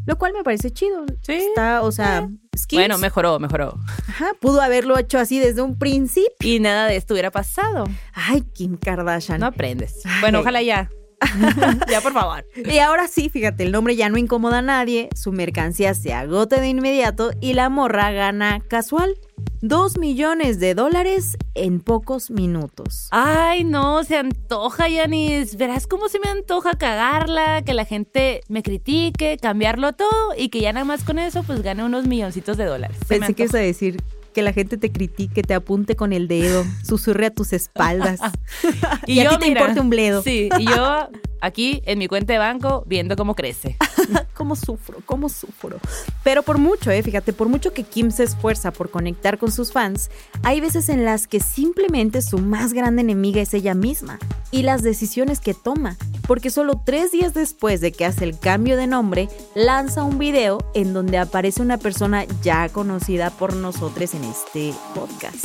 [0.06, 1.06] Lo cual me parece chido.
[1.22, 1.34] Sí.
[1.34, 2.28] Está, o sea,
[2.58, 2.82] Skims.
[2.82, 3.80] Bueno, mejoró, mejoró.
[4.08, 6.32] Ajá, pudo haberlo hecho así desde un principio.
[6.42, 7.86] Y nada de esto hubiera pasado.
[8.14, 9.40] Ay, Kim Kardashian.
[9.40, 10.02] No aprendes.
[10.22, 10.90] Bueno, ojalá ya.
[11.92, 12.46] ya, por favor.
[12.56, 16.60] Y ahora sí, fíjate, el nombre ya no incomoda a nadie, su mercancía se agota
[16.60, 19.16] de inmediato y la morra gana casual.
[19.64, 23.08] Dos millones de dólares en pocos minutos.
[23.12, 25.56] Ay, no, se antoja, Yanis.
[25.56, 30.62] Verás cómo se me antoja cagarla, que la gente me critique, cambiarlo todo y que
[30.62, 32.98] ya nada más con eso pues gane unos milloncitos de dólares.
[33.08, 33.98] Pensé que ibas a decir
[34.32, 38.20] que la gente te critique, te apunte con el dedo, susurre a tus espaldas.
[39.08, 40.24] y, a ti te importa un bledo.
[40.24, 41.10] Sí, y yo
[41.42, 43.78] aquí en mi cuenta de banco viendo cómo crece.
[44.34, 45.80] cómo sufro, cómo sufro.
[46.24, 49.72] Pero por mucho, eh, fíjate, por mucho que Kim se esfuerza por conectar con sus
[49.72, 50.10] fans,
[50.44, 54.20] hay veces en las que simplemente su más grande enemiga es ella misma
[54.52, 55.98] y las decisiones que toma.
[56.28, 60.60] porque solo tres días después de que hace el cambio de nombre, lanza un video
[60.74, 65.44] en donde aparece una persona ya conocida por nosotros en este podcast.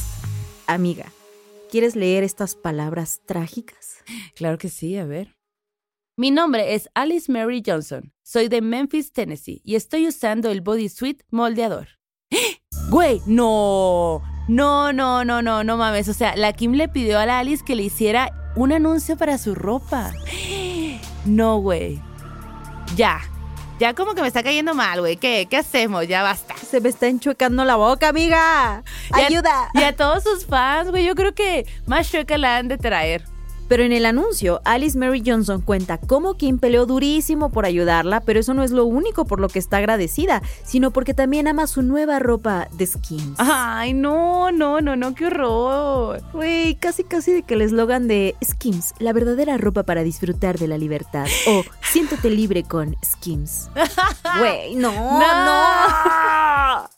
[0.67, 1.07] Amiga,
[1.71, 3.97] ¿quieres leer estas palabras trágicas?
[4.35, 5.36] Claro que sí, a ver.
[6.18, 8.11] Mi nombre es Alice Mary Johnson.
[8.22, 11.88] Soy de Memphis, Tennessee y estoy usando el bodysuit moldeador.
[12.88, 14.22] Güey, no.
[14.48, 16.09] No, no, no, no, no mames.
[16.09, 19.37] O sea, la Kim le pidió a la Alice que le hiciera un anuncio para
[19.37, 20.12] su ropa.
[21.26, 22.00] No, güey.
[22.94, 23.20] Ya.
[23.81, 25.16] Ya como que me está cayendo mal, güey.
[25.16, 25.48] ¿Qué?
[25.50, 26.07] ¿Qué hacemos?
[26.07, 26.57] Ya basta.
[26.57, 28.85] Se me está enchuecando la boca, amiga.
[29.11, 29.68] ¡Ayuda!
[29.74, 31.05] Y a todos sus fans, güey.
[31.05, 33.24] Yo creo que más chueca la han de traer.
[33.68, 38.40] Pero en el anuncio, Alice Mary Johnson cuenta cómo Kim peleó durísimo por ayudarla, pero
[38.40, 41.83] eso no es lo único por lo que está agradecida, sino porque también ama su
[41.83, 43.37] nueva ropa de Skims.
[43.38, 46.22] Ay, no, no, no, no, qué horror.
[46.33, 50.68] Güey, casi casi de que el eslogan de Skims, la verdadera ropa para disfrutar de
[50.68, 53.70] la libertad, o siéntete libre con Skims.
[54.38, 56.90] Güey, no, no.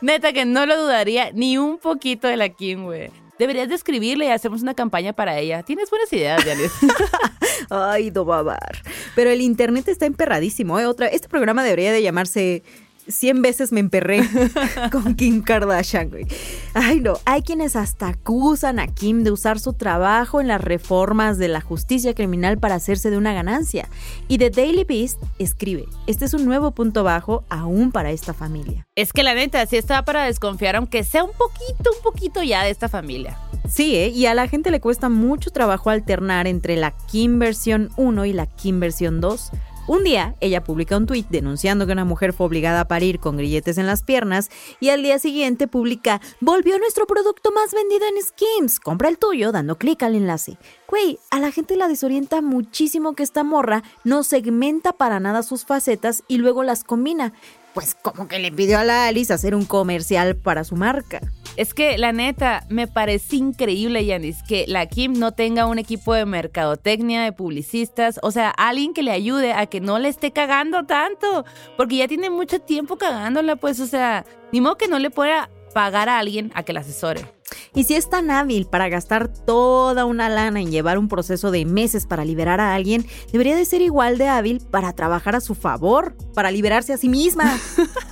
[0.00, 3.10] Neta que no lo dudaría ni un poquito de la Kim, güey.
[3.38, 5.62] Deberías de escribirle y hacemos una campaña para ella.
[5.62, 6.70] Tienes buenas ideas, Janet.
[7.70, 8.82] Ay, Dobabar.
[9.14, 10.86] Pero el internet está emperradísimo, ¿eh?
[10.86, 12.62] Otra, este programa debería de llamarse
[13.08, 14.22] 100 veces me emperré
[14.92, 16.26] con Kim Kardashian, güey.
[16.74, 17.14] Ay, no.
[17.24, 21.60] Hay quienes hasta acusan a Kim de usar su trabajo en las reformas de la
[21.60, 23.88] justicia criminal para hacerse de una ganancia.
[24.28, 28.86] Y The Daily Beast escribe: Este es un nuevo punto bajo aún para esta familia.
[28.96, 32.64] Es que la neta, sí está para desconfiar, aunque sea un poquito, un poquito ya
[32.64, 33.36] de esta familia.
[33.68, 34.08] Sí, ¿eh?
[34.08, 38.32] y a la gente le cuesta mucho trabajo alternar entre la Kim versión 1 y
[38.34, 39.50] la Kim versión 2
[39.86, 43.36] un día, ella publica un tuit denunciando que una mujer fue obligada a parir con
[43.36, 48.22] grilletes en las piernas y al día siguiente publica, volvió nuestro producto más vendido en
[48.22, 50.56] Skims, compra el tuyo dando clic al enlace.
[50.88, 55.66] Güey, a la gente la desorienta muchísimo que esta morra no segmenta para nada sus
[55.66, 57.34] facetas y luego las combina.
[57.74, 61.20] Pues como que le pidió a la Alice hacer un comercial para su marca.
[61.56, 66.14] Es que la neta, me parece increíble, Yanis, que la Kim no tenga un equipo
[66.14, 70.32] de mercadotecnia, de publicistas, o sea, alguien que le ayude a que no le esté
[70.32, 71.44] cagando tanto,
[71.76, 75.48] porque ya tiene mucho tiempo cagándola, pues, o sea, ni modo que no le pueda
[75.74, 77.26] pagar a alguien a que la asesore.
[77.74, 81.66] Y si es tan hábil para gastar toda una lana en llevar un proceso de
[81.66, 85.54] meses para liberar a alguien, debería de ser igual de hábil para trabajar a su
[85.54, 87.58] favor, para liberarse a sí misma.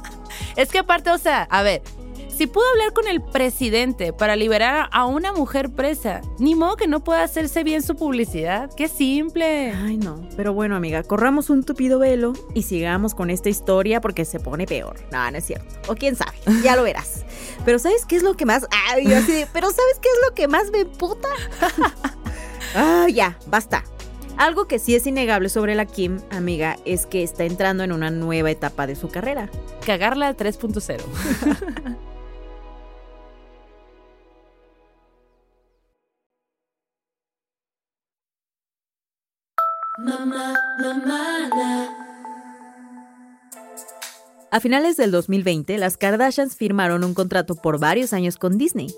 [0.56, 1.82] es que aparte, o sea, a ver,
[2.36, 6.86] si pudo hablar con el presidente para liberar a una mujer presa, ni modo que
[6.86, 8.70] no pueda hacerse bien su publicidad.
[8.76, 9.72] ¡Qué simple!
[9.72, 10.28] Ay, no.
[10.36, 14.66] Pero bueno, amiga, corramos un tupido velo y sigamos con esta historia porque se pone
[14.66, 14.96] peor.
[15.12, 15.74] No, no es cierto.
[15.88, 17.24] O quién sabe, ya lo verás.
[17.64, 18.66] Pero ¿sabes qué es lo que más...
[18.90, 21.28] Ay, así ¿pero ¿sabes qué es lo que más me puta?
[22.74, 23.84] ah, ya, basta.
[24.36, 28.10] Algo que sí es innegable sobre la Kim, amiga, es que está entrando en una
[28.10, 29.48] nueva etapa de su carrera.
[29.86, 31.96] Cagarla 3.0.
[44.54, 48.88] A finales del 2020, las Kardashians firmaron un contrato por varios años con Disney.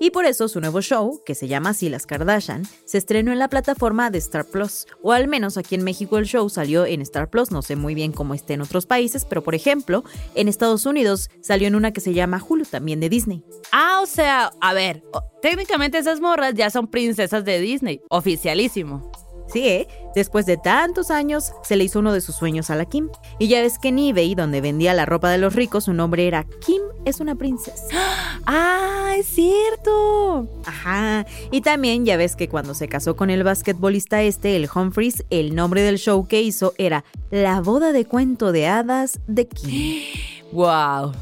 [0.00, 3.38] Y por eso su nuevo show, que se llama así Las Kardashian, se estrenó en
[3.38, 4.88] la plataforma de Star Plus.
[5.04, 7.94] O al menos aquí en México el show salió en Star Plus, no sé muy
[7.94, 10.02] bien cómo esté en otros países, pero por ejemplo,
[10.34, 13.44] en Estados Unidos salió en una que se llama Hulu, también de Disney.
[13.70, 15.04] Ah, o sea, a ver,
[15.40, 19.12] técnicamente esas morras ya son princesas de Disney, oficialísimo.
[19.46, 19.88] Sí, ¿eh?
[20.14, 23.08] Después de tantos años, se le hizo uno de sus sueños a la Kim.
[23.38, 26.26] Y ya ves que en eBay, donde vendía la ropa de los ricos, su nombre
[26.26, 27.84] era Kim es una princesa.
[28.46, 30.48] ¡Ah, es cierto!
[30.64, 31.26] Ajá.
[31.50, 35.54] Y también ya ves que cuando se casó con el basquetbolista este, el Humphries, el
[35.54, 40.02] nombre del show que hizo era La boda de cuento de hadas de Kim.
[40.52, 41.12] ¡Wow!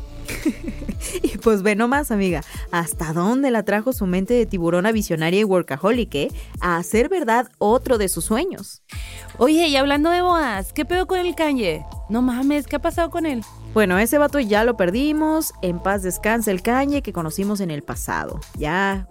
[1.22, 5.44] y pues ve nomás, amiga, hasta dónde la trajo su mente de tiburona visionaria y
[5.44, 6.28] workaholic, ¿eh?
[6.60, 8.82] A hacer verdad otro de sus sueños.
[9.38, 11.84] Oye, y hablando de bodas, ¿qué pedo con el Kanye?
[12.08, 13.42] No mames, ¿qué ha pasado con él?
[13.74, 15.52] Bueno, ese vato ya lo perdimos.
[15.62, 18.40] En paz descanse el Kanye que conocimos en el pasado.
[18.58, 19.08] Ya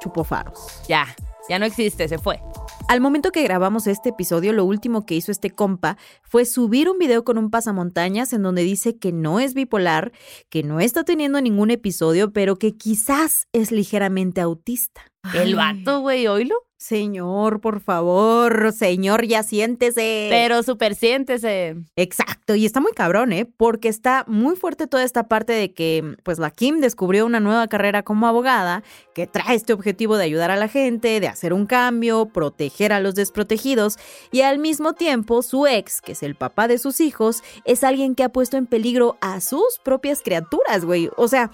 [0.00, 0.82] chupó faros.
[0.88, 1.06] Ya,
[1.48, 2.40] ya no existe, se fue.
[2.88, 6.98] Al momento que grabamos este episodio, lo último que hizo este compa fue subir un
[6.98, 10.12] video con un pasamontañas en donde dice que no es bipolar,
[10.48, 15.02] que no está teniendo ningún episodio, pero que quizás es ligeramente autista.
[15.34, 16.67] El vato, güey, oílo.
[16.78, 20.28] Señor, por favor, señor, ya siéntese.
[20.30, 21.74] Pero súper siéntese.
[21.96, 23.50] Exacto, y está muy cabrón, ¿eh?
[23.56, 27.66] Porque está muy fuerte toda esta parte de que, pues, la Kim descubrió una nueva
[27.66, 31.66] carrera como abogada que trae este objetivo de ayudar a la gente, de hacer un
[31.66, 33.96] cambio, proteger a los desprotegidos,
[34.30, 38.14] y al mismo tiempo su ex, que es el papá de sus hijos, es alguien
[38.14, 41.10] que ha puesto en peligro a sus propias criaturas, güey.
[41.16, 41.50] O sea,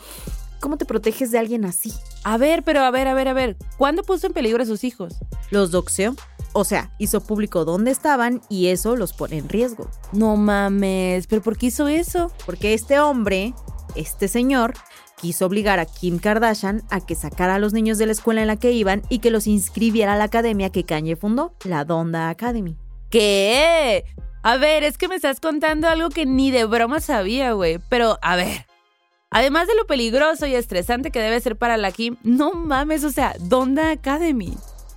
[0.65, 1.93] ¿Cómo te proteges de alguien así?
[2.23, 3.59] A ver, pero a ver, a ver, a ver.
[3.77, 5.13] ¿Cuándo puso en peligro a sus hijos?
[5.51, 6.17] Los doxeó.
[6.55, 9.91] O sea, hizo público dónde estaban y eso los pone en riesgo.
[10.13, 12.33] No mames, ¿pero por qué hizo eso?
[12.47, 13.53] Porque este hombre,
[13.95, 14.73] este señor,
[15.21, 18.47] quiso obligar a Kim Kardashian a que sacara a los niños de la escuela en
[18.47, 22.31] la que iban y que los inscribiera a la academia que Kanye fundó, la Donda
[22.31, 22.79] Academy.
[23.11, 24.07] ¿Qué?
[24.43, 27.81] A ver, es que me estás contando algo que ni de broma sabía, güey.
[27.91, 28.65] Pero, a ver,
[29.35, 33.11] Además de lo peligroso y estresante que debe ser para la Kim, no mames, o
[33.11, 34.57] sea, Donda Academy.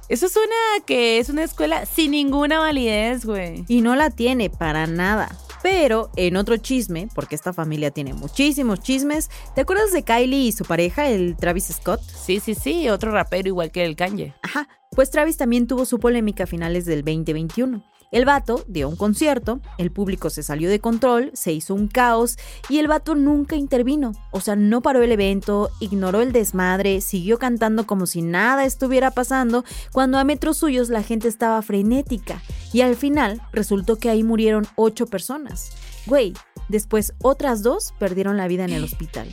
[0.09, 3.65] Eso suena a que es una escuela sin ninguna validez, güey.
[3.67, 5.35] Y no la tiene para nada.
[5.63, 10.51] Pero en otro chisme, porque esta familia tiene muchísimos chismes, ¿te acuerdas de Kylie y
[10.51, 12.01] su pareja, el Travis Scott?
[12.03, 14.35] Sí, sí, sí, otro rapero igual que el Kanye.
[14.43, 17.83] Ajá, pues Travis también tuvo su polémica a finales del 2021.
[18.09, 22.37] El vato dio un concierto, el público se salió de control, se hizo un caos
[22.69, 24.13] y el vato nunca intervino.
[24.31, 29.11] O sea, no paró el evento, ignoró el desmadre, siguió cantando como si nada estuviera
[29.11, 32.41] pasando, cuando a metros suyos la gente estaba frenética.
[32.71, 35.71] Y al final resultó que ahí murieron ocho personas.
[36.05, 36.33] Güey,
[36.69, 39.27] después otras dos perdieron la vida en el hospital.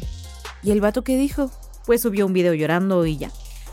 [0.64, 1.50] ¿Y el vato qué dijo?
[1.86, 3.30] Pues subió un video llorando y ya.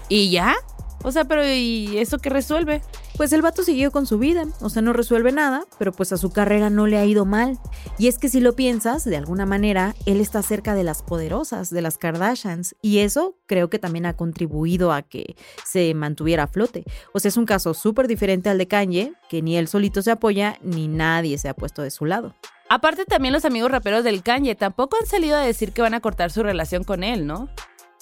[0.09, 0.55] ¿Y ya?
[1.03, 2.81] O sea, pero ¿y eso qué resuelve?
[3.17, 6.17] Pues el vato siguió con su vida, o sea, no resuelve nada, pero pues a
[6.17, 7.59] su carrera no le ha ido mal.
[7.97, 11.69] Y es que si lo piensas, de alguna manera, él está cerca de las poderosas,
[11.69, 15.35] de las Kardashians, y eso creo que también ha contribuido a que
[15.65, 16.83] se mantuviera a flote.
[17.13, 20.11] O sea, es un caso súper diferente al de Kanye, que ni él solito se
[20.11, 22.35] apoya, ni nadie se ha puesto de su lado.
[22.69, 25.99] Aparte también los amigos raperos del Kanye tampoco han salido a decir que van a
[25.99, 27.49] cortar su relación con él, ¿no?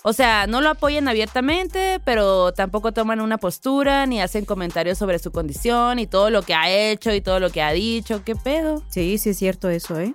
[0.02, 5.20] O sea, no lo apoyan abiertamente, pero tampoco toman una postura ni hacen comentarios sobre
[5.20, 8.24] su condición y todo lo que ha hecho y todo lo que ha dicho.
[8.24, 8.82] ¿Qué pedo?
[8.90, 10.14] Sí, sí es cierto eso, ¿eh?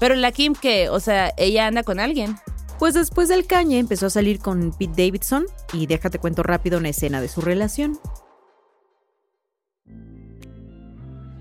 [0.00, 0.88] Pero la Kim, ¿qué?
[0.88, 2.36] O sea, ella anda con alguien.
[2.78, 6.88] Pues después del cañe empezó a salir con Pete Davidson y déjate cuento rápido una
[6.88, 7.98] escena de su relación.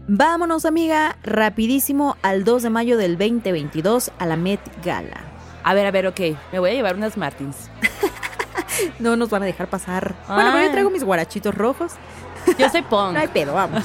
[0.07, 5.26] Vámonos amiga, rapidísimo al 2 de mayo del 2022 a la Met Gala.
[5.67, 6.21] A ver, a ver, ok.
[6.53, 7.69] Me voy a llevar unas Martins.
[8.99, 10.15] no nos van a dejar pasar.
[10.25, 11.91] Bueno, pero yo traigo mis guarachitos rojos.
[12.57, 13.11] Yo soy punk.
[13.13, 13.83] no hay pedo, vamos.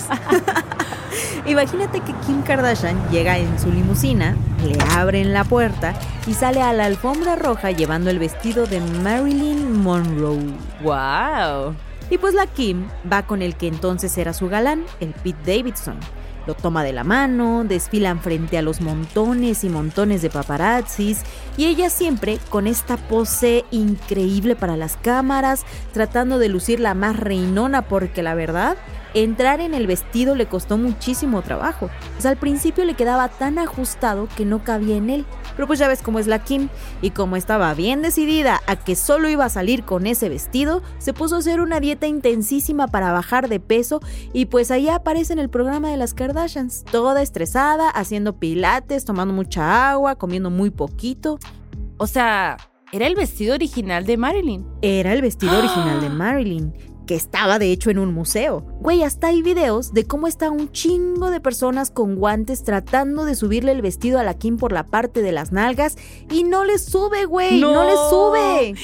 [1.45, 5.95] Imagínate que Kim Kardashian llega en su limusina, le abren la puerta
[6.29, 10.55] y sale a la alfombra roja llevando el vestido de Marilyn Monroe.
[10.83, 11.75] ¡Wow!
[12.11, 15.97] Y pues la Kim va con el que entonces era su galán, el Pete Davidson.
[16.47, 21.21] Lo toma de la mano, desfilan frente a los montones y montones de paparazzis
[21.57, 27.17] y ella siempre con esta pose increíble para las cámaras, tratando de lucir la más
[27.17, 28.77] reinona porque la verdad
[29.15, 31.91] Entrar en el vestido le costó muchísimo trabajo.
[32.15, 35.27] Pues al principio le quedaba tan ajustado que no cabía en él.
[35.55, 36.69] Pero pues ya ves cómo es la Kim.
[37.03, 41.13] Y como estaba bien decidida a que solo iba a salir con ese vestido, se
[41.13, 44.01] puso a hacer una dieta intensísima para bajar de peso.
[44.33, 46.85] Y pues ahí aparece en el programa de las Kardashians.
[46.85, 51.39] Toda estresada, haciendo pilates, tomando mucha agua, comiendo muy poquito.
[51.99, 52.57] O sea,
[52.93, 54.67] ¿era el vestido original de Marilyn?
[54.81, 58.65] Era el vestido original de Marilyn que estaba de hecho en un museo.
[58.81, 63.35] Güey, hasta hay videos de cómo está un chingo de personas con guantes tratando de
[63.35, 65.97] subirle el vestido a la Kim por la parte de las nalgas
[66.31, 67.85] y no le sube, güey, no.
[67.85, 68.75] le sube.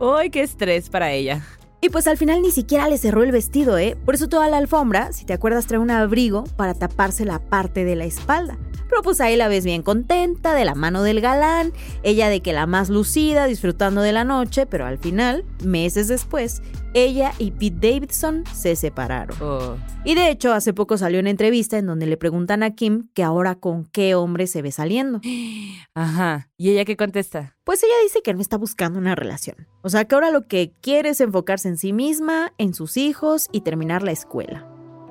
[0.00, 1.44] ¡Ay, qué estrés para ella!
[1.80, 3.96] Y pues al final ni siquiera le cerró el vestido, ¿eh?
[4.04, 7.84] Por eso toda la alfombra, si te acuerdas, trae un abrigo para taparse la parte
[7.84, 8.58] de la espalda.
[8.88, 12.52] Pero pues ahí la ves bien contenta, de la mano del galán, ella de que
[12.52, 16.62] la más lucida, disfrutando de la noche, pero al final, meses después,
[16.94, 19.36] ella y Pete Davidson se separaron.
[19.42, 19.76] Oh.
[20.04, 23.22] Y de hecho, hace poco salió una entrevista en donde le preguntan a Kim que
[23.22, 25.20] ahora con qué hombre se ve saliendo.
[25.94, 26.48] Ajá.
[26.56, 27.55] ¿Y ella qué contesta?
[27.66, 29.66] Pues ella dice que no está buscando una relación.
[29.82, 33.48] O sea, que ahora lo que quiere es enfocarse en sí misma, en sus hijos
[33.50, 34.64] y terminar la escuela.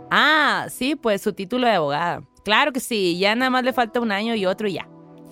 [0.09, 2.23] Ah, sí, pues su título de abogada.
[2.45, 4.87] Claro que sí, ya nada más le falta un año y otro y ya.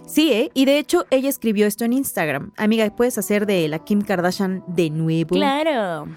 [0.06, 0.52] Sí, ¿eh?
[0.54, 2.52] Y de hecho, ella escribió esto en Instagram.
[2.58, 5.30] Amiga, ¿puedes hacer de la Kim Kardashian de nuevo?
[5.30, 6.10] Claro.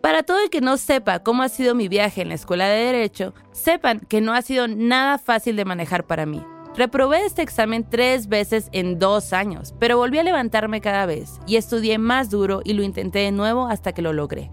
[0.00, 2.86] Para todo el que no sepa cómo ha sido mi viaje en la escuela de
[2.86, 6.42] Derecho, sepan que no ha sido nada fácil de manejar para mí.
[6.74, 11.56] Reprobé este examen tres veces en dos años, pero volví a levantarme cada vez y
[11.56, 14.50] estudié más duro y lo intenté de nuevo hasta que lo logré.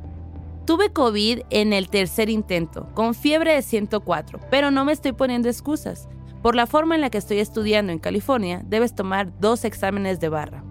[0.65, 5.47] Tuve COVID en el tercer intento, con fiebre de 104, pero no me estoy poniendo
[5.47, 6.09] excusas.
[6.41, 10.27] Por la forma en la que estoy estudiando en California, debes tomar dos exámenes de
[10.27, 10.63] barra.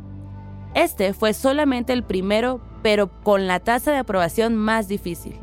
[0.75, 5.41] Este fue solamente el primero, pero con la tasa de aprobación más difícil.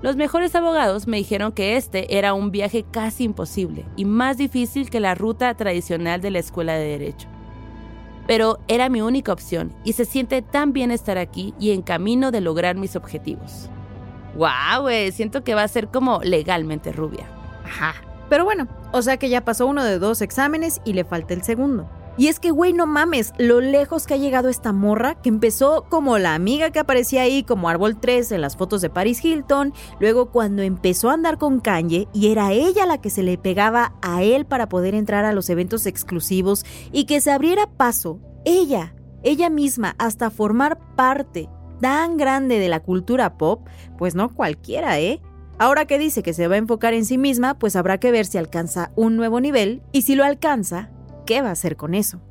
[0.00, 4.90] Los mejores abogados me dijeron que este era un viaje casi imposible y más difícil
[4.90, 7.28] que la ruta tradicional de la escuela de derecho.
[8.28, 12.30] Pero era mi única opción y se siente tan bien estar aquí y en camino
[12.30, 13.70] de lograr mis objetivos.
[14.36, 14.88] ¡Wow!
[15.10, 17.26] Siento que va a ser como legalmente rubia.
[17.64, 17.94] Ajá.
[18.28, 21.42] Pero bueno, o sea que ya pasó uno de dos exámenes y le falta el
[21.42, 21.88] segundo.
[22.18, 25.86] Y es que, güey, no mames, lo lejos que ha llegado esta morra, que empezó
[25.88, 29.72] como la amiga que aparecía ahí como Árbol 3 en las fotos de Paris Hilton,
[30.00, 33.94] luego cuando empezó a andar con Kanye y era ella la que se le pegaba
[34.02, 38.96] a él para poder entrar a los eventos exclusivos y que se abriera paso, ella,
[39.22, 41.48] ella misma, hasta formar parte
[41.80, 43.64] tan grande de la cultura pop,
[43.96, 45.20] pues no cualquiera, ¿eh?
[45.56, 48.26] Ahora que dice que se va a enfocar en sí misma, pues habrá que ver
[48.26, 50.90] si alcanza un nuevo nivel y si lo alcanza,
[51.28, 52.22] ¿qué va a hacer con eso?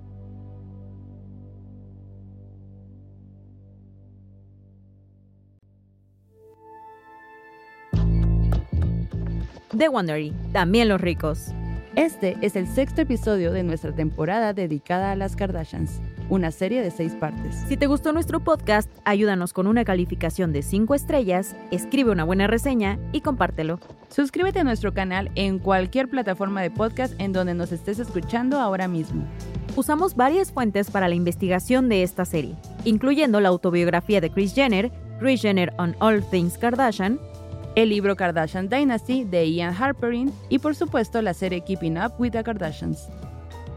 [9.77, 11.49] The Wondery, también los ricos.
[11.95, 16.91] Este es el sexto episodio de nuestra temporada dedicada a las Kardashians, una serie de
[16.91, 17.63] seis partes.
[17.67, 22.47] Si te gustó nuestro podcast, ayúdanos con una calificación de cinco estrellas, escribe una buena
[22.47, 23.79] reseña y compártelo.
[24.09, 28.87] Suscríbete a nuestro canal en cualquier plataforma de podcast en donde nos estés escuchando ahora
[28.87, 29.25] mismo.
[29.75, 34.91] Usamos varias fuentes para la investigación de esta serie, incluyendo la autobiografía de Kris Jenner,
[35.19, 37.19] Kris Jenner on All Things Kardashian,
[37.75, 42.31] el libro Kardashian Dynasty de Ian Harperin y por supuesto la serie Keeping Up with
[42.31, 43.07] the Kardashians.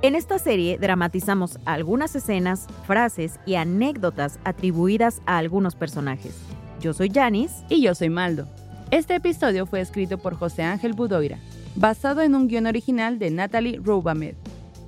[0.02, 6.38] En esta serie dramatizamos algunas escenas, frases y anécdotas atribuidas a algunos personajes.
[6.80, 8.48] Yo soy Janice y yo soy Maldo.
[8.90, 11.38] Este episodio fue escrito por José Ángel Budoira,
[11.76, 14.36] basado en un guion original de Natalie Roubamed.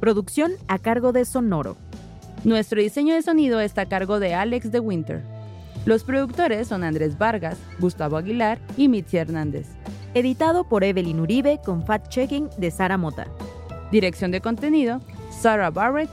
[0.00, 1.76] Producción a cargo de Sonoro.
[2.44, 5.22] Nuestro diseño de sonido está a cargo de Alex de Winter.
[5.84, 9.66] Los productores son Andrés Vargas, Gustavo Aguilar y Mitzi Hernández.
[10.14, 13.26] Editado por Evelyn Uribe con fact-checking de Sara Mota.
[13.92, 16.08] Dirección de contenido, Sarah Barrett.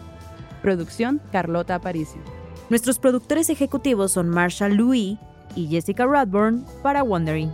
[0.62, 2.22] Producción, Carlota Aparicio.
[2.70, 5.18] Nuestros productores ejecutivos son Marshall Louis
[5.56, 7.50] y Jessica Radburn para Wondering.